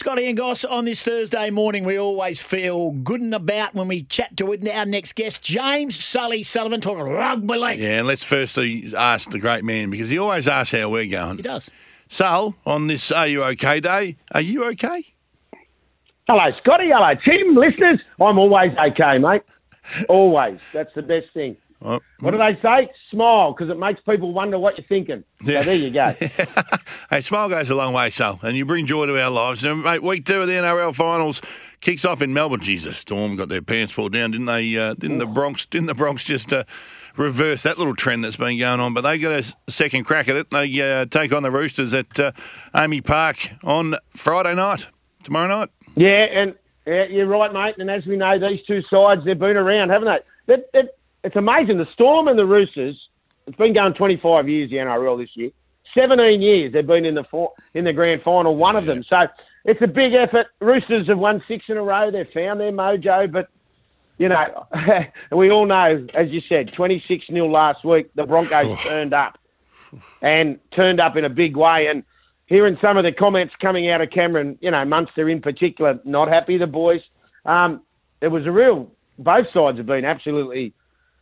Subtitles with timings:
[0.00, 4.02] Scotty and Goss, on this Thursday morning, we always feel good and about when we
[4.04, 7.80] chat to our next guest, James Sully Sullivan, talking rugby league.
[7.80, 11.04] Yeah, and let's firstly uh, ask the great man because he always asks how we're
[11.04, 11.36] going.
[11.36, 11.70] He does.
[12.08, 15.04] Sal, on this Are You OK Day, are you okay?
[16.26, 16.88] Hello, Scotty.
[16.88, 17.54] Hello, Tim.
[17.54, 19.42] Listeners, I'm always okay, mate.
[20.08, 20.60] Always.
[20.72, 21.58] That's the best thing.
[21.82, 22.90] Oh, What do they say?
[23.10, 25.24] Smile, because it makes people wonder what you're thinking.
[25.42, 25.60] Yeah.
[25.60, 26.14] So there you go.
[27.10, 29.64] hey, smile goes a long way, Sal, and you bring joy to our lives.
[29.64, 31.40] And, mate, week two of the NRL finals
[31.80, 32.60] kicks off in Melbourne.
[32.60, 34.76] Jesus, Storm got their pants pulled down, didn't they?
[34.76, 35.64] Uh, didn't the Bronx?
[35.66, 36.64] Didn't the Bronx just uh,
[37.16, 38.92] reverse that little trend that's been going on?
[38.92, 40.50] But they got a second crack at it.
[40.50, 42.32] They uh, take on the Roosters at uh,
[42.74, 44.86] AAMI Park on Friday night,
[45.24, 45.70] tomorrow night.
[45.96, 46.54] Yeah, and
[46.86, 47.76] yeah, you're right, mate.
[47.78, 50.54] And as we know, these two sides, they've been around, haven't they?
[50.54, 51.78] That, that, it's amazing.
[51.78, 52.96] The Storm and the Roosters,
[53.46, 55.50] it's been going 25 years, the NRL this year.
[55.94, 59.02] 17 years they've been in the for, in the grand final, one of them.
[59.08, 59.16] So
[59.64, 60.46] it's a big effort.
[60.60, 62.10] Roosters have won six in a row.
[62.10, 63.48] They've found their mojo, but
[64.18, 64.66] you know,
[65.32, 68.10] we all know, as you said, 26 0 last week.
[68.14, 69.38] The Broncos turned up
[70.22, 71.86] and turned up in a big way.
[71.90, 72.04] And
[72.46, 76.28] hearing some of the comments coming out of Cameron, you know, Munster in particular, not
[76.28, 77.00] happy, the boys.
[77.46, 77.82] Um,
[78.20, 80.74] it was a real, both sides have been absolutely,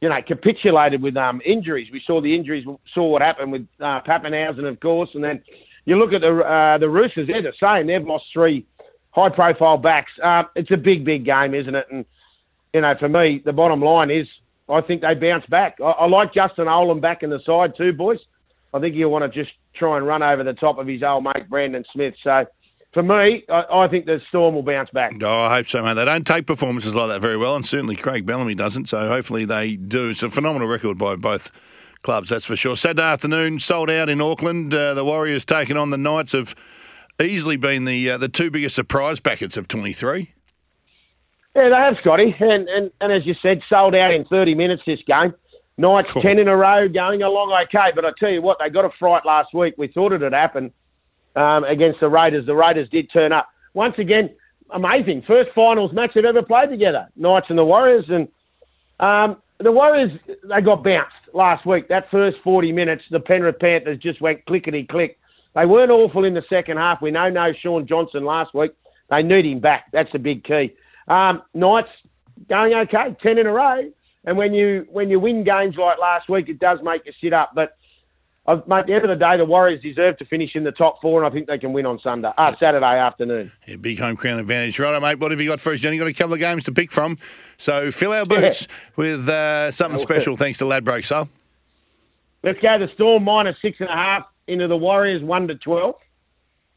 [0.00, 1.88] you know, capitulated with um, injuries.
[1.92, 5.42] We saw the injuries, saw what happened with uh, Papenhuyzen, of course, and then
[5.84, 7.86] you look at the uh, the Roosters, they're the same.
[7.86, 8.66] They've lost three
[9.10, 10.12] high profile backs.
[10.22, 11.86] Uh, it's a big, big game, isn't it?
[11.90, 12.04] And,
[12.72, 14.26] you know, for me, the bottom line is
[14.68, 15.78] I think they bounce back.
[15.80, 18.18] I, I like Justin Olam back in the side too, boys.
[18.72, 21.24] I think he'll want to just try and run over the top of his old
[21.24, 22.14] mate Brandon Smith.
[22.22, 22.46] So
[22.92, 25.12] for me, I, I think the Storm will bounce back.
[25.22, 25.94] Oh, I hope so, mate.
[25.94, 28.88] They don't take performances like that very well, and certainly Craig Bellamy doesn't.
[28.88, 30.10] So hopefully they do.
[30.10, 31.52] It's a phenomenal record by both
[32.02, 32.76] clubs, that's for sure.
[32.76, 34.74] Saturday afternoon, sold out in Auckland.
[34.74, 36.54] Uh, the Warriors taking on the Knights have
[37.22, 40.32] easily been the uh, the two biggest surprise packets of 23.
[41.54, 42.34] Yeah, they have, Scotty.
[42.38, 45.34] And, and, and as you said, sold out in 30 minutes this game.
[45.78, 46.22] Knights Cool.
[46.22, 47.90] 10 in a row, going along okay.
[47.94, 49.74] But I tell you what, they got a fright last week.
[49.78, 50.72] We thought it had happened
[51.36, 52.46] um, against the Raiders.
[52.46, 53.48] The Raiders did turn up.
[53.74, 54.30] Once again,
[54.70, 55.22] amazing.
[55.26, 58.04] First finals match they've ever played together, Knights and the Warriors.
[58.08, 58.28] And
[58.98, 61.88] um, the Warriors, they got bounced last week.
[61.88, 65.18] That first 40 minutes, the Penrith Panthers just went clickety click.
[65.54, 67.02] They weren't awful in the second half.
[67.02, 68.72] We know no Shaun Johnson last week.
[69.10, 69.86] They need him back.
[69.92, 70.74] That's the big key.
[71.08, 71.88] Um, Knights
[72.48, 73.90] going okay, ten in a row.
[74.24, 77.32] And when you when you win games like last week, it does make you sit
[77.32, 77.52] up.
[77.54, 77.76] But
[78.46, 80.72] uh, mate, at the end of the day, the Warriors deserve to finish in the
[80.72, 83.52] top four, and I think they can win on Sunday, uh, Saturday afternoon.
[83.66, 84.78] Yeah, big home crown advantage.
[84.78, 85.80] Right, mate, what have you got for us?
[85.80, 85.98] Johnny?
[85.98, 87.18] got a couple of games to pick from.
[87.58, 91.28] So fill our boots with uh, something special thanks to Ladbroke, so.
[92.42, 95.96] Let's go the Storm minus six and a half into the Warriors one to twelve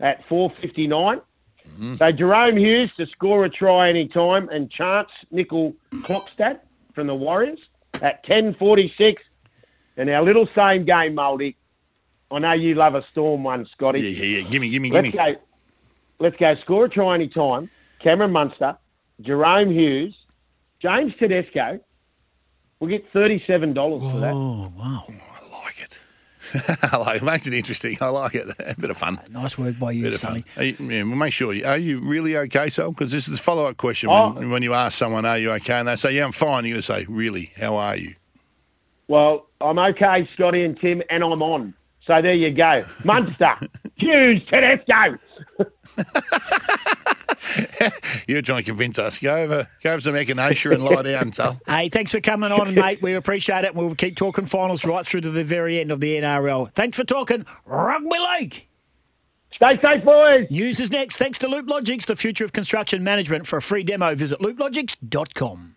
[0.00, 1.20] at four fifty nine.
[1.78, 6.60] So Jahrome Hughes to score a try any time, and Chance Nickel Clockstad
[6.94, 7.58] from the Warriors
[7.94, 9.22] at ten forty six.
[9.96, 11.56] And our little same game, multi.
[12.30, 14.00] I know you love a Storm one, Scotty.
[14.00, 14.48] Yeah, yeah, yeah.
[14.50, 15.10] Gimme, gimme, gimme.
[15.12, 15.40] Let's go.
[16.18, 16.54] Let's go.
[16.62, 17.70] Score a try any time.
[18.00, 18.76] Cameron Munster,
[19.22, 20.14] Jahrome Hughes,
[20.82, 21.80] James Tedesco.
[22.80, 24.32] We'll get thirty-seven dollars for that.
[24.34, 25.04] Oh, wow.
[25.08, 25.98] I like it.
[26.92, 27.24] I like it.
[27.24, 27.96] Makes it interesting.
[28.02, 28.48] I like it.
[28.58, 29.18] A bit of fun.
[29.18, 30.30] Uh, nice work by you, Bit of fun.
[30.32, 30.44] Sonny.
[30.58, 31.54] Are you, yeah, well, make sure.
[31.66, 32.90] Are you really okay, so?
[32.90, 34.32] Because this is the follow-up question Oh.
[34.32, 36.74] when, when you ask someone, "Are you okay?" and they say, "Yeah, I'm fine." You
[36.74, 37.52] got to say, "Really?
[37.56, 38.14] How are you?"
[39.08, 41.74] Well, I'm okay, Scotty and Tim, and I'm on.
[42.06, 42.84] So there you go.
[43.04, 43.56] Munster,
[43.96, 45.18] Hughes, Tedesco.
[48.26, 49.18] You're trying to convince us.
[49.18, 51.56] Go over, go have some echinacea and lie down, so.
[51.66, 53.02] Hey, thanks for coming on, mate.
[53.02, 53.74] We appreciate it.
[53.74, 56.72] We'll keep talking finals right through to the very end of the NRL.
[56.74, 58.66] Thanks for talking rugby league.
[59.54, 60.46] Stay safe, boys.
[60.50, 61.16] News is next.
[61.16, 63.46] Thanks to Loop Logics, the future of construction management.
[63.46, 65.75] For a free demo, visit looplogics.com.